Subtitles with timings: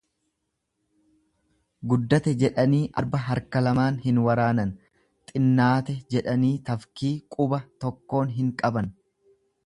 [1.91, 4.71] Guddate jedhanii arba harka lamaan hin waraanan,
[5.33, 8.91] xinnaate jedhanii tafkii quba tokkoon hin qaban.